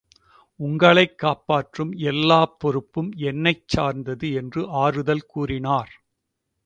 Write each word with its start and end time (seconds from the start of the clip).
உங்களைக் 0.59 1.17
காப்பாற்றும் 1.17 1.91
எல்லா 2.03 2.45
பொறுப்பும் 2.57 3.11
என்னைச் 3.23 3.67
சார்ந்தது 3.67 4.33
என்று 4.33 4.69
ஆறுதல் 4.81 5.25
கூறினார். 5.25 5.93